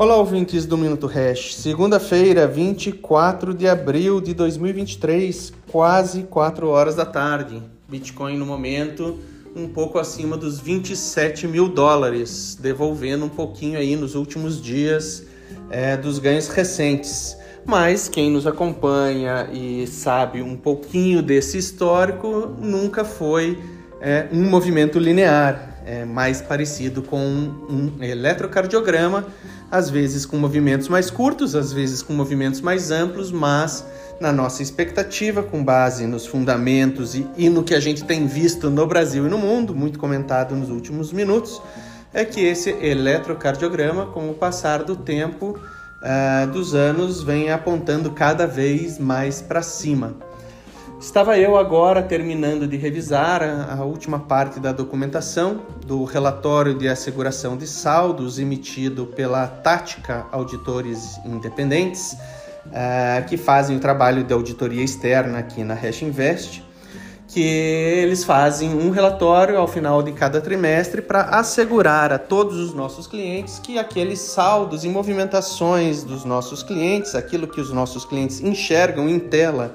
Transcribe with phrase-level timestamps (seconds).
[0.00, 1.56] Olá, ouvintes do Minuto Hash.
[1.56, 7.60] Segunda-feira, 24 de abril de 2023, quase 4 horas da tarde.
[7.88, 9.18] Bitcoin no momento
[9.56, 15.26] um pouco acima dos 27 mil dólares, devolvendo um pouquinho aí nos últimos dias
[15.68, 17.36] é, dos ganhos recentes.
[17.66, 23.58] Mas quem nos acompanha e sabe um pouquinho desse histórico nunca foi
[24.00, 29.26] é, um movimento linear, é mais parecido com um eletrocardiograma
[29.70, 33.84] às vezes com movimentos mais curtos, às vezes com movimentos mais amplos, mas
[34.20, 38.70] na nossa expectativa, com base nos fundamentos e, e no que a gente tem visto
[38.70, 41.60] no Brasil e no mundo, muito comentado nos últimos minutos,
[42.12, 45.58] é que esse eletrocardiograma, com o passar do tempo,
[46.02, 50.27] uh, dos anos, vem apontando cada vez mais para cima.
[51.00, 56.88] Estava eu agora terminando de revisar a, a, última parte da documentação do relatório de
[56.88, 62.14] asseguração de saldos emitido pela Tática Auditores Independentes,
[62.66, 66.64] uh, que fazem o trabalho de auditoria externa aqui na Hash Invest,
[67.28, 72.74] que eles fazem um relatório ao final de cada trimestre para assegurar a todos os
[72.74, 78.40] nossos clientes que aqueles saldos e movimentações dos nossos clientes, aquilo que os nossos clientes
[78.40, 79.72] enxergam em tela,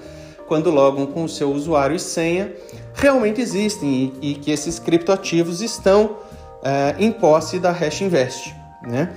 [0.53, 2.53] quando logam com o seu usuário e senha,
[2.93, 6.17] realmente existem e, e que esses criptoativos estão
[6.61, 9.15] é, em posse da Hash Invest, né?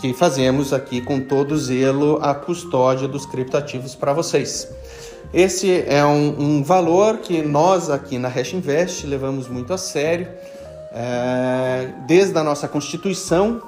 [0.00, 4.66] que fazemos aqui com todo zelo a custódia dos criptoativos para vocês.
[5.30, 10.26] Esse é um, um, valor que nós aqui na Hash Invest levamos muito a sério.
[10.90, 13.60] É, desde a nossa constituição,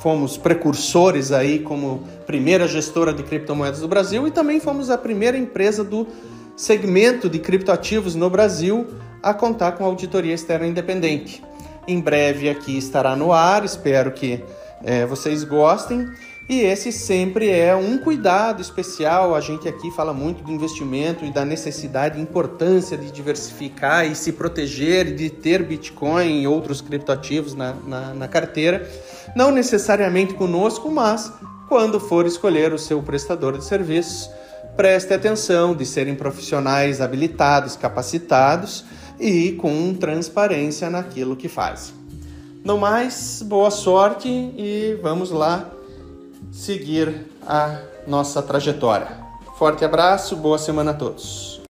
[0.00, 5.38] fomos precursores aí como primeira gestora de criptomoedas do Brasil e também fomos a primeira
[5.38, 6.06] empresa do
[6.56, 8.86] segmento de criptoativos no Brasil
[9.22, 11.42] a contar com auditoria externa independente.
[11.88, 14.42] Em breve aqui estará no ar, espero que
[14.82, 16.06] é, vocês gostem.
[16.46, 19.34] E esse sempre é um cuidado especial.
[19.34, 24.14] A gente aqui fala muito do investimento e da necessidade e importância de diversificar e
[24.14, 28.86] se proteger de ter Bitcoin e outros criptoativos na, na, na carteira.
[29.34, 31.32] Não necessariamente conosco, mas
[31.66, 34.28] quando for escolher o seu prestador de serviços,
[34.76, 38.84] preste atenção de serem profissionais habilitados, capacitados
[39.18, 41.94] e com transparência naquilo que faz.
[42.62, 45.70] No mais, boa sorte e vamos lá
[46.54, 49.08] seguir a nossa trajetória.
[49.58, 51.60] Forte abraço, boa semana a todos.